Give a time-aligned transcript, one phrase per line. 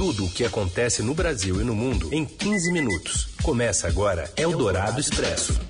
[0.00, 3.28] Tudo o que acontece no Brasil e no mundo em 15 minutos.
[3.42, 5.60] Começa agora Eldorado Expresso.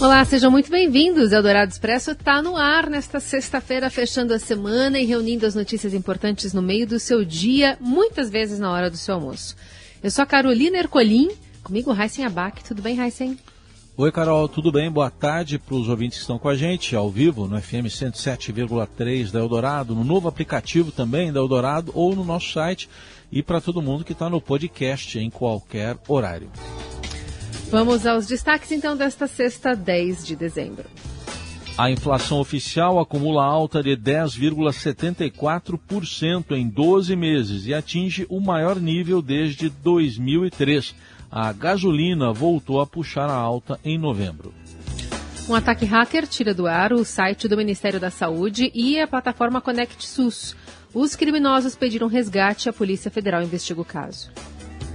[0.00, 1.30] Olá, sejam muito bem-vindos.
[1.30, 6.52] Eldorado Expresso está no ar nesta sexta-feira, fechando a semana e reunindo as notícias importantes
[6.52, 9.54] no meio do seu dia, muitas vezes na hora do seu almoço.
[10.02, 11.30] Eu sou a Carolina Ercolim,
[11.62, 12.64] comigo Heisen Abac.
[12.64, 13.38] Tudo bem, Heisen?
[14.02, 14.90] Oi, Carol, tudo bem?
[14.90, 19.30] Boa tarde para os ouvintes que estão com a gente ao vivo no FM 107,3
[19.30, 22.88] da Eldorado, no novo aplicativo também da Eldorado ou no nosso site
[23.30, 26.50] e para todo mundo que está no podcast em qualquer horário.
[27.70, 30.86] Vamos aos destaques então desta sexta, 10 de dezembro.
[31.76, 39.20] A inflação oficial acumula alta de 10,74% em 12 meses e atinge o maior nível
[39.20, 40.94] desde 2003
[41.30, 44.52] a gasolina voltou a puxar a alta em novembro.
[45.48, 49.60] Um ataque hacker tira do ar o site do Ministério da Saúde e a plataforma
[49.60, 50.56] Conect SUS.
[50.92, 54.30] Os criminosos pediram resgate e a Polícia Federal investiga o caso.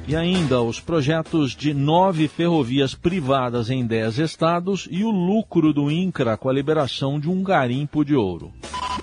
[0.07, 5.89] E ainda os projetos de nove ferrovias privadas em dez estados e o lucro do
[5.89, 8.53] INCRA com a liberação de um garimpo de ouro.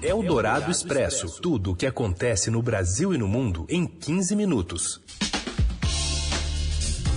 [0.01, 1.41] É o Dourado Expresso.
[1.41, 5.01] Tudo o que acontece no Brasil e no mundo em 15 minutos.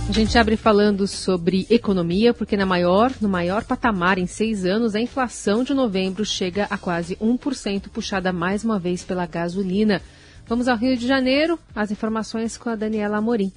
[0.08, 4.94] A gente abre falando sobre economia, porque na maior, no maior patamar em seis anos,
[4.94, 10.00] a inflação de novembro chega a quase 1%, puxada mais uma vez pela gasolina.
[10.46, 13.52] Vamos ao Rio de Janeiro, as informações com a Daniela Amorim.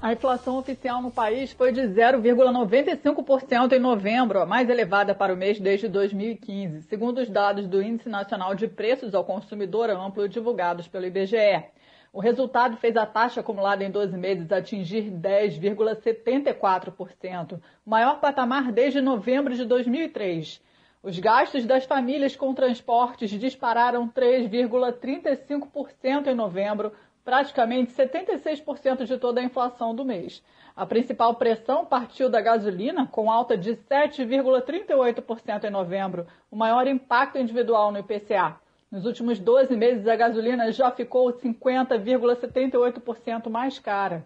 [0.00, 5.36] A inflação oficial no país foi de 0,95% em novembro, a mais elevada para o
[5.36, 10.86] mês desde 2015, segundo os dados do Índice Nacional de Preços ao Consumidor Amplo divulgados
[10.86, 11.64] pelo IBGE.
[12.12, 19.00] O resultado fez a taxa acumulada em 12 meses atingir 10,74%, o maior patamar desde
[19.00, 20.62] novembro de 2003.
[21.02, 26.92] Os gastos das famílias com transportes dispararam 3,35% em novembro,
[27.24, 30.42] praticamente 76% de toda a inflação do mês.
[30.76, 37.38] A principal pressão partiu da gasolina, com alta de 7,38% em novembro, o maior impacto
[37.38, 38.60] individual no IPCA.
[38.92, 44.22] Nos últimos 12 meses, a gasolina já ficou 50,78% mais cara.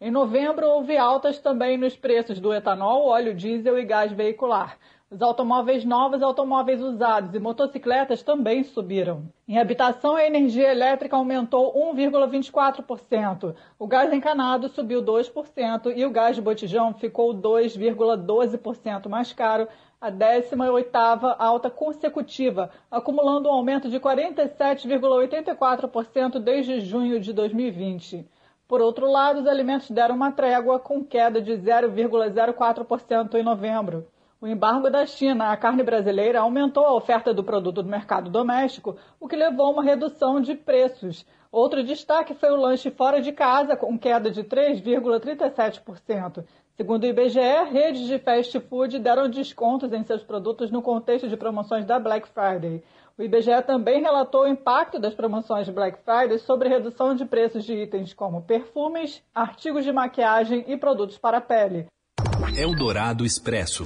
[0.00, 4.76] Em novembro, houve altas também nos preços do etanol, óleo diesel e gás veicular.
[5.10, 9.22] Os automóveis novos, automóveis usados e motocicletas também subiram.
[9.48, 13.54] Em habitação, a energia elétrica aumentou 1,24%.
[13.78, 19.66] O gás encanado subiu 2% e o gás de botijão ficou 2,12% mais caro
[19.98, 28.28] a 18ª alta consecutiva, acumulando um aumento de 47,84% desde junho de 2020.
[28.68, 34.06] Por outro lado, os alimentos deram uma trégua com queda de 0,04% em novembro.
[34.40, 38.96] O embargo da China à carne brasileira aumentou a oferta do produto no mercado doméstico,
[39.18, 41.26] o que levou a uma redução de preços.
[41.50, 46.44] Outro destaque foi o lanche fora de casa, com queda de 3,37%.
[46.76, 51.36] Segundo o IBGE, redes de fast food deram descontos em seus produtos no contexto de
[51.36, 52.80] promoções da Black Friday.
[53.18, 57.74] O IBGE também relatou o impacto das promoções Black Friday sobre redução de preços de
[57.74, 61.86] itens como perfumes, artigos de maquiagem e produtos para a pele.
[62.56, 63.84] Eldorado Expresso.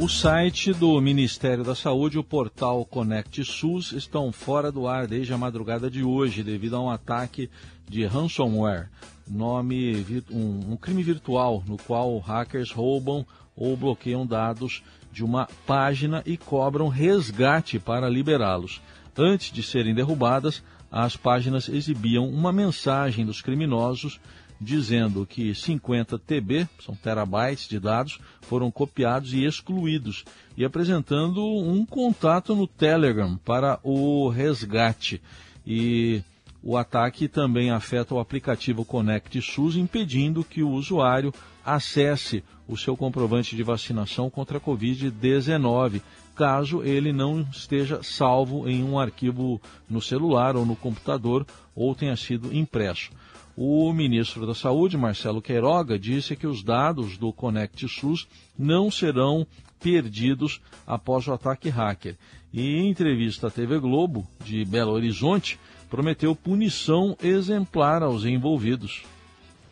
[0.00, 5.06] O site do Ministério da Saúde e o portal Conect SUS estão fora do ar
[5.06, 7.50] desde a madrugada de hoje devido a um ataque
[7.86, 8.88] de ransomware
[9.28, 16.22] nome um, um crime virtual no qual hackers roubam ou bloqueiam dados de uma página
[16.24, 18.80] e cobram resgate para liberá-los.
[19.14, 24.18] Antes de serem derrubadas, as páginas exibiam uma mensagem dos criminosos
[24.60, 30.24] dizendo que 50 TB, são terabytes de dados, foram copiados e excluídos,
[30.56, 35.22] e apresentando um contato no Telegram para o resgate.
[35.66, 36.22] E
[36.62, 41.32] o ataque também afeta o aplicativo Conect SUS, impedindo que o usuário
[41.64, 46.02] acesse o seu comprovante de vacinação contra a Covid-19,
[46.36, 52.16] caso ele não esteja salvo em um arquivo no celular ou no computador ou tenha
[52.16, 53.10] sido impresso.
[53.56, 58.26] O ministro da Saúde, Marcelo Queiroga, disse que os dados do Conect SUS
[58.58, 59.46] não serão
[59.80, 62.16] perdidos após o ataque hacker.
[62.52, 65.58] E em entrevista à TV Globo de Belo Horizonte,
[65.88, 69.02] prometeu punição exemplar aos envolvidos.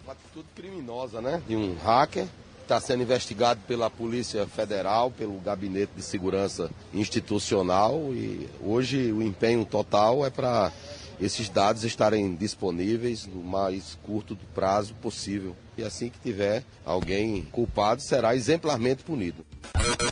[0.05, 1.43] Uma atitude criminosa, né?
[1.47, 2.27] De um hacker
[2.63, 9.65] está sendo investigado pela Polícia Federal, pelo Gabinete de Segurança Institucional e hoje o empenho
[9.65, 10.71] total é para
[11.21, 15.57] esses dados estarem disponíveis no mais curto prazo possível.
[15.77, 19.45] E assim que tiver alguém culpado, será exemplarmente punido.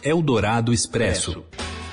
[0.03, 1.45] Eldorado Expresso.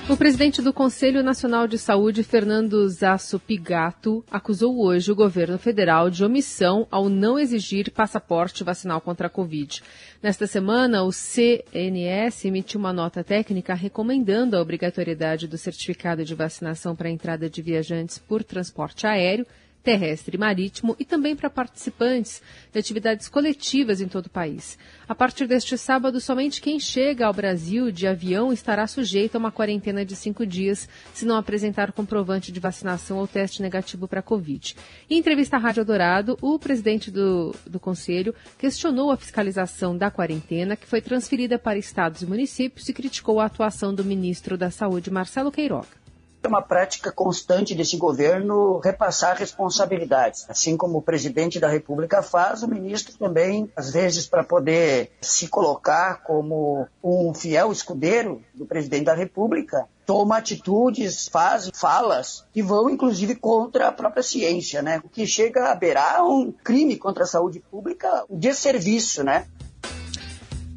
[0.10, 6.10] O presidente do Conselho Nacional de Saúde, Fernando Zasso Pigato, acusou hoje o governo federal
[6.10, 9.82] de omissão ao não exigir passaporte vacinal contra a Covid.
[10.22, 16.98] Nesta semana, o CNS emitiu uma nota técnica recomendando a obrigatoriedade do certificado de vacinação
[16.98, 19.48] para a entrada de viajantes por transporte aéreo
[19.84, 22.42] terrestre e marítimo e também para participantes
[22.72, 24.78] de atividades coletivas em todo o país.
[25.08, 29.52] A partir deste sábado, somente quem chega ao Brasil de avião estará sujeito a uma
[29.52, 34.24] quarentena de cinco dias se não apresentar comprovante de vacinação ou teste negativo para a
[34.24, 34.76] Covid.
[35.10, 40.78] Em entrevista à Rádio Dourado, o presidente do, do Conselho questionou a fiscalização da quarentena,
[40.78, 45.12] que foi transferida para estados e municípios, e criticou a atuação do ministro da Saúde,
[45.12, 46.03] Marcelo Queiroga.
[46.44, 50.46] É uma prática constante desse governo repassar responsabilidades.
[50.50, 55.48] Assim como o presidente da República faz, o ministro também, às vezes, para poder se
[55.48, 62.90] colocar como um fiel escudeiro do presidente da República, toma atitudes, faz falas que vão
[62.90, 65.02] inclusive contra a própria ciência, né?
[65.04, 69.48] O que chega a beirar um crime contra a saúde pública, um desserviço, né?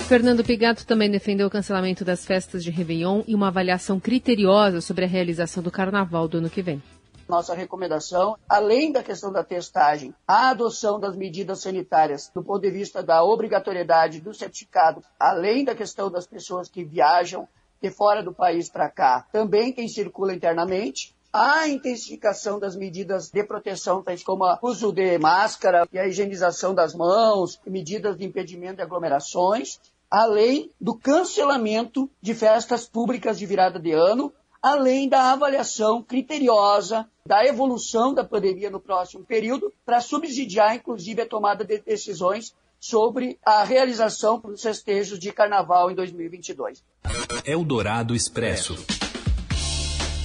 [0.07, 5.05] Fernando Pigato também defendeu o cancelamento das festas de Réveillon e uma avaliação criteriosa sobre
[5.05, 6.81] a realização do carnaval do ano que vem.
[7.29, 12.71] Nossa recomendação, além da questão da testagem, a adoção das medidas sanitárias do ponto de
[12.71, 17.49] vista da obrigatoriedade do certificado, além da questão das pessoas que viajam
[17.83, 23.43] de fora do país para cá, também quem circula internamente, a intensificação das medidas de
[23.43, 28.77] proteção, tais como o uso de máscara e a higienização das mãos, medidas de impedimento
[28.77, 29.81] de aglomerações,
[30.11, 34.33] além do cancelamento de festas públicas de virada de ano,
[34.63, 41.27] além da avaliação criteriosa da evolução da pandemia no próximo período, para subsidiar, inclusive, a
[41.27, 46.85] tomada de decisões sobre a realização dos festejos de carnaval em 2022.
[47.45, 48.77] Eldorado Expresso.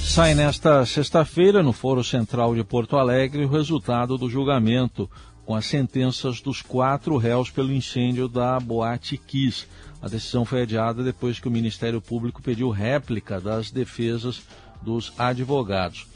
[0.03, 5.09] Sai nesta sexta-feira, no Foro Central de Porto Alegre, o resultado do julgamento
[5.51, 9.67] com as sentenças dos quatro réus pelo incêndio da Boate Kiss.
[10.01, 14.43] A decisão foi adiada depois que o Ministério Público pediu réplica das defesas
[14.81, 16.07] dos advogados.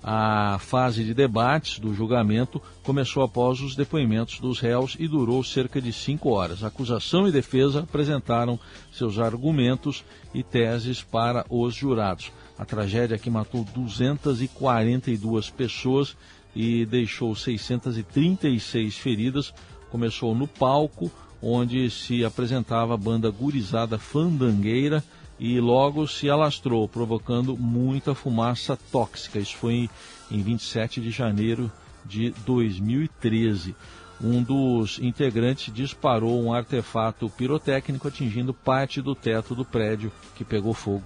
[0.00, 5.80] A fase de debates do julgamento começou após os depoimentos dos réus e durou cerca
[5.80, 6.62] de cinco horas.
[6.62, 8.60] Acusação e defesa apresentaram
[8.92, 12.30] seus argumentos e teses para os jurados.
[12.56, 16.16] A tragédia que matou 242 pessoas
[16.54, 19.52] e deixou 636 feridas.
[19.90, 21.10] Começou no palco,
[21.42, 25.02] onde se apresentava a banda gurizada fandangueira
[25.38, 29.38] e logo se alastrou, provocando muita fumaça tóxica.
[29.38, 29.90] Isso foi
[30.30, 31.70] em 27 de janeiro
[32.04, 33.74] de 2013.
[34.22, 40.72] Um dos integrantes disparou um artefato pirotécnico atingindo parte do teto do prédio que pegou
[40.72, 41.04] fogo.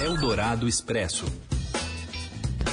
[0.00, 1.26] Eldorado Expresso.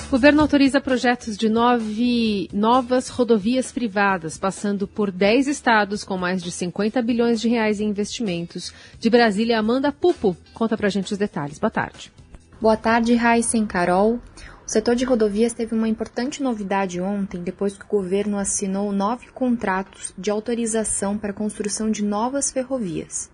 [0.08, 6.44] O governo autoriza projetos de nove novas rodovias privadas, passando por 10 estados com mais
[6.44, 8.72] de 50 bilhões de reais em investimentos.
[9.00, 11.58] De Brasília, Amanda Pupo conta pra gente os detalhes.
[11.58, 12.14] Boa tarde.
[12.62, 14.20] Boa tarde, Raíssen Carol.
[14.66, 19.30] O setor de rodovias teve uma importante novidade ontem, depois que o governo assinou nove
[19.34, 23.32] contratos de autorização para a construção de novas ferrovias.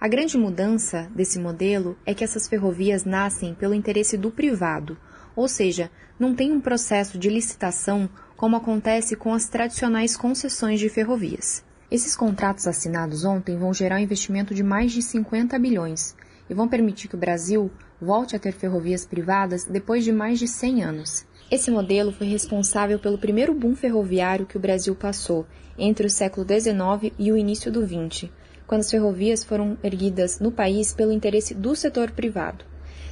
[0.00, 4.98] A grande mudança desse modelo é que essas ferrovias nascem pelo interesse do privado–
[5.40, 10.90] ou seja, não tem um processo de licitação como acontece com as tradicionais concessões de
[10.90, 11.64] ferrovias.
[11.90, 16.14] Esses contratos assinados ontem vão gerar um investimento de mais de 50 bilhões
[16.50, 20.46] e vão permitir que o Brasil volte a ter ferrovias privadas depois de mais de
[20.46, 21.24] 100 anos.
[21.50, 25.46] Esse modelo foi responsável pelo primeiro boom ferroviário que o Brasil passou
[25.78, 28.28] entre o século XIX e o início do XX,
[28.66, 32.69] quando as ferrovias foram erguidas no país pelo interesse do setor privado.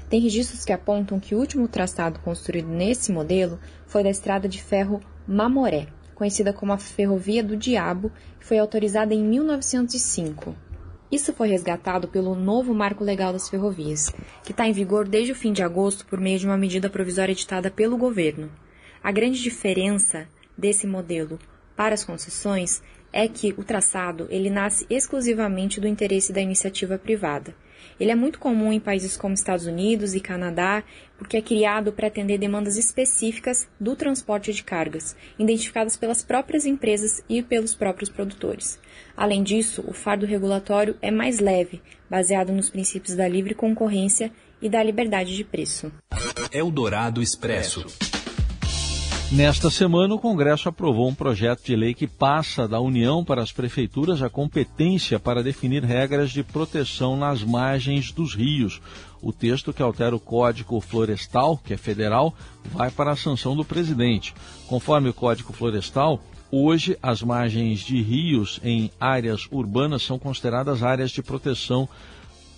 [0.09, 4.63] Tem registros que apontam que o último traçado construído nesse modelo foi da estrada de
[4.63, 8.11] ferro Mamoré, conhecida como a Ferrovia do Diabo,
[8.41, 10.57] que foi autorizada em 1905.
[11.13, 14.11] Isso foi resgatado pelo novo Marco Legal das Ferrovias,
[14.45, 17.33] que está em vigor desde o fim de agosto por meio de uma medida provisória
[17.33, 18.51] editada pelo governo.
[19.03, 21.39] A grande diferença desse modelo
[21.77, 27.55] para as concessões é que o traçado ele nasce exclusivamente do interesse da iniciativa privada
[27.99, 30.83] ele é muito comum em países como Estados Unidos e Canadá,
[31.17, 37.23] porque é criado para atender demandas específicas do transporte de cargas, identificadas pelas próprias empresas
[37.29, 38.79] e pelos próprios produtores.
[39.17, 44.69] Além disso, o fardo regulatório é mais leve, baseado nos princípios da livre concorrência e
[44.69, 45.93] da liberdade de preço.
[46.53, 47.87] Eldorado Expresso.
[49.31, 53.53] Nesta semana, o Congresso aprovou um projeto de lei que passa da União para as
[53.53, 58.81] prefeituras a competência para definir regras de proteção nas margens dos rios.
[59.21, 62.35] O texto que altera o Código Florestal, que é federal,
[62.73, 64.35] vai para a sanção do presidente.
[64.67, 71.11] Conforme o Código Florestal, hoje as margens de rios em áreas urbanas são consideradas áreas
[71.11, 71.87] de proteção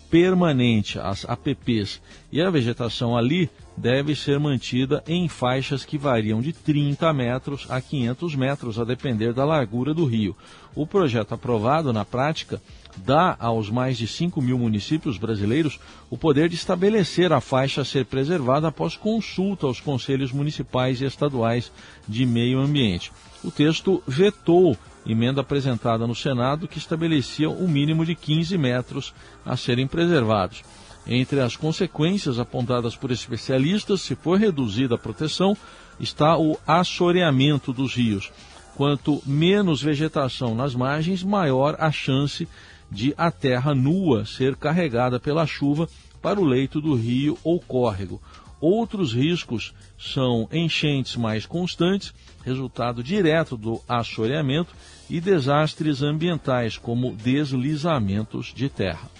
[0.09, 2.01] permanente, as APPs,
[2.31, 3.51] e a vegetação ali
[3.81, 9.33] deve ser mantida em faixas que variam de 30 metros a 500 metros, a depender
[9.33, 10.37] da largura do rio.
[10.75, 12.61] O projeto aprovado, na prática,
[12.97, 17.85] dá aos mais de 5 mil municípios brasileiros o poder de estabelecer a faixa a
[17.85, 21.73] ser preservada após consulta aos conselhos municipais e estaduais
[22.07, 23.11] de meio ambiente.
[23.43, 29.15] O texto vetou emenda apresentada no Senado que estabelecia um mínimo de 15 metros
[29.47, 30.63] a serem preservados.
[31.07, 35.57] Entre as consequências apontadas por especialistas, se for reduzida a proteção,
[35.99, 38.31] está o assoreamento dos rios.
[38.77, 42.49] Quanto menos vegetação nas margens, maior a chance
[42.91, 45.89] de a terra nua ser carregada pela chuva
[46.21, 48.21] para o leito do rio ou córrego.
[48.61, 52.13] Outros riscos são enchentes mais constantes,
[52.45, 54.75] resultado direto do assoreamento,
[55.09, 59.11] e desastres ambientais, como deslizamentos de terra.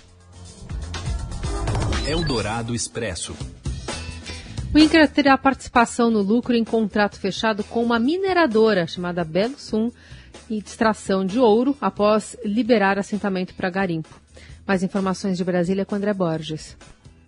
[2.11, 3.37] Eldorado Expresso.
[4.75, 9.93] O INCRA terá participação no lucro em contrato fechado com uma mineradora chamada Belo Sum
[10.51, 14.09] e extração de ouro após liberar assentamento para garimpo.
[14.67, 16.77] Mais informações de Brasília com André Borges.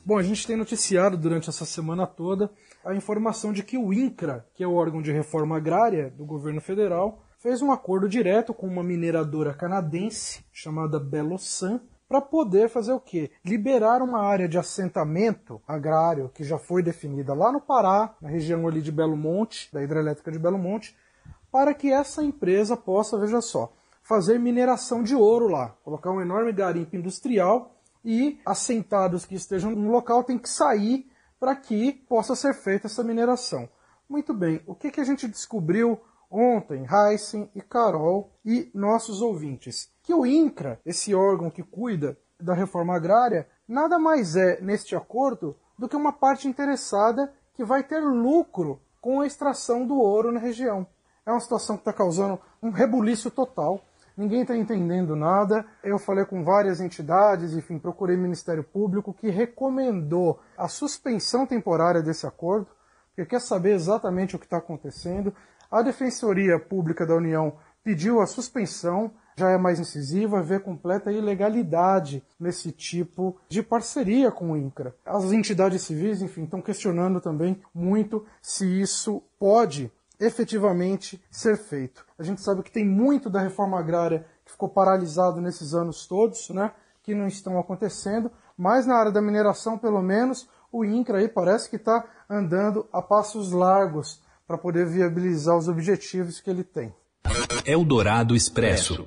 [0.05, 2.51] Bom, a gente tem noticiado durante essa semana toda
[2.85, 6.61] a informação de que o INCRA, que é o órgão de reforma agrária do governo
[6.61, 11.81] federal, fez um acordo direto com uma mineradora canadense chamada Belosan
[12.13, 13.31] para poder fazer o quê?
[13.43, 18.69] Liberar uma área de assentamento agrário que já foi definida lá no Pará, na região
[18.69, 20.95] ali de Belo Monte, da hidrelétrica de Belo Monte,
[21.51, 26.53] para que essa empresa possa, veja só, fazer mineração de ouro lá, colocar um enorme
[26.53, 32.53] garimpo industrial e assentados que estejam no local têm que sair para que possa ser
[32.53, 33.67] feita essa mineração.
[34.07, 35.99] Muito bem, o que, que a gente descobriu
[36.33, 39.91] ontem, Heisen e Carol e nossos ouvintes?
[40.03, 45.57] Que o INCRA, esse órgão que cuida da reforma agrária, nada mais é, neste acordo,
[45.79, 50.41] do que uma parte interessada que vai ter lucro com a extração do ouro na
[50.41, 50.87] região.
[51.27, 53.81] É uma situação que está causando um rebuliço total
[54.17, 55.65] ninguém está entendendo nada.
[55.83, 62.27] Eu falei com várias entidades, enfim, procurei Ministério Público que recomendou a suspensão temporária desse
[62.27, 62.69] acordo,
[63.09, 65.35] porque quer saber exatamente o que está acontecendo.
[65.73, 72.23] A Defensoria Pública da União pediu a suspensão, já é mais incisiva, vê completa ilegalidade
[72.39, 74.95] nesse tipo de parceria com o INCRA.
[75.07, 82.05] As entidades civis, enfim, estão questionando também muito se isso pode efetivamente ser feito.
[82.19, 86.51] A gente sabe que tem muito da reforma agrária que ficou paralisado nesses anos todos,
[86.51, 86.71] né,
[87.03, 91.71] que não estão acontecendo, mas na área da mineração, pelo menos, o INCRA aí parece
[91.71, 94.21] que está andando a passos largos
[94.53, 96.93] para poder viabilizar os objetivos que ele tem.
[97.65, 99.07] Eldorado Expresso.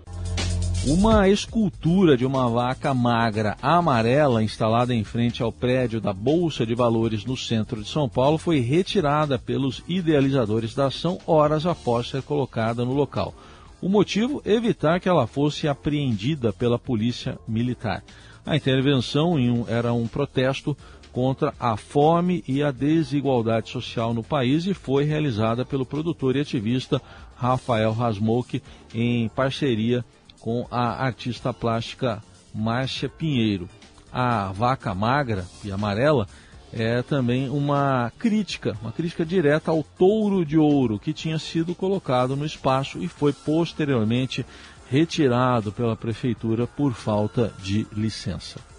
[0.88, 6.74] Uma escultura de uma vaca magra amarela instalada em frente ao prédio da Bolsa de
[6.74, 12.24] Valores no centro de São Paulo foi retirada pelos idealizadores da ação horas após ser
[12.24, 13.32] colocada no local.
[13.80, 14.42] O motivo?
[14.44, 18.04] Evitar que ela fosse apreendida pela polícia militar.
[18.44, 20.76] A intervenção um, era um protesto
[21.16, 26.42] contra a fome e a desigualdade social no país e foi realizada pelo produtor e
[26.42, 27.02] ativista
[27.38, 28.62] Rafael Rasmok
[28.94, 30.04] em parceria
[30.42, 32.22] com a artista plástica
[32.54, 33.70] Márcia Pinheiro.
[34.12, 36.28] A vaca magra e amarela
[36.74, 42.36] é também uma crítica, uma crítica direta ao touro de ouro que tinha sido colocado
[42.36, 44.46] no espaço e foi posteriormente
[44.90, 48.75] retirado pela prefeitura por falta de licença.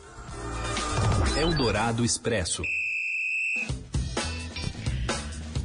[1.39, 2.63] Eldorado Expresso.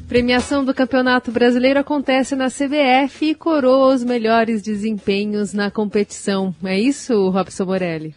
[0.05, 6.53] Premiação do Campeonato Brasileiro acontece na CBF e coroa os melhores desempenhos na competição.
[6.61, 8.13] É isso, Robson Morelli?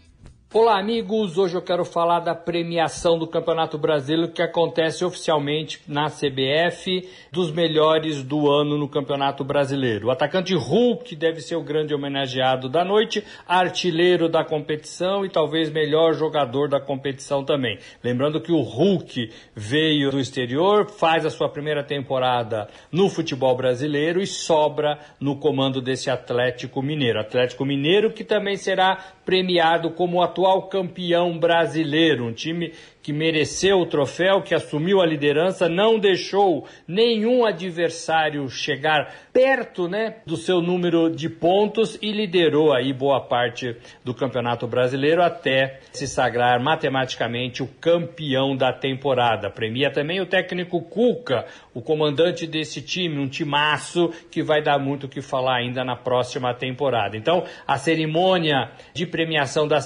[0.57, 1.37] Olá, amigos.
[1.37, 7.51] Hoje eu quero falar da premiação do Campeonato Brasileiro que acontece oficialmente na CBF dos
[7.51, 10.07] melhores do ano no Campeonato Brasileiro.
[10.07, 15.73] O atacante Hulk deve ser o grande homenageado da noite, artilheiro da competição e talvez
[15.73, 17.77] melhor jogador da competição também.
[18.01, 24.23] Lembrando que o Hulk veio do exterior, faz a sua primeira temporada no futebol brasileiro
[24.23, 27.19] e sobra no comando desse Atlético Mineiro.
[27.19, 32.73] Atlético Mineiro que também será premiado como atual atual campeão brasileiro, um time
[33.05, 40.17] que mereceu o troféu, que assumiu a liderança, não deixou nenhum adversário chegar perto né,
[40.25, 46.07] do seu número de pontos e liderou aí boa parte do Campeonato Brasileiro até se
[46.07, 49.51] sagrar matematicamente o campeão da temporada.
[49.51, 55.05] Premia também o técnico Cuca, o comandante desse time, um timaço que vai dar muito
[55.05, 57.19] o que falar ainda na próxima temporada.
[57.19, 59.79] Então, a cerimônia de premiação da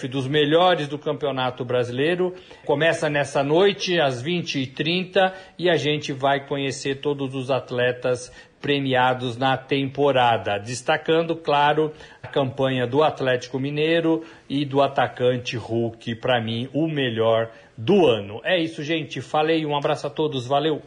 [0.00, 6.46] CBF dos melhores do Campeonato Brasileiro começa nessa noite, às 20h30, e a gente vai
[6.46, 11.92] conhecer todos os atletas premiados na temporada, destacando, claro,
[12.22, 18.40] a campanha do Atlético Mineiro e do atacante Hulk, para mim, o melhor do ano.
[18.44, 19.20] É isso, gente.
[19.20, 20.82] Falei, um abraço a todos, valeu!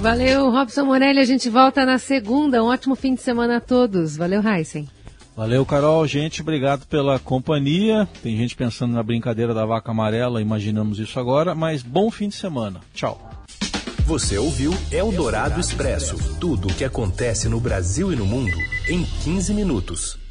[0.00, 1.20] Valeu, Robson Morelli.
[1.20, 2.62] A gente volta na segunda.
[2.62, 4.16] Um ótimo fim de semana a todos.
[4.16, 4.86] Valeu, Heisen.
[5.36, 6.06] Valeu, Carol.
[6.06, 8.08] Gente, obrigado pela companhia.
[8.22, 12.36] Tem gente pensando na brincadeira da vaca amarela, imaginamos isso agora, mas bom fim de
[12.36, 12.80] semana.
[12.94, 13.20] Tchau.
[14.06, 18.56] Você ouviu Eldorado Expresso tudo o que acontece no Brasil e no mundo
[18.88, 20.25] em 15 minutos.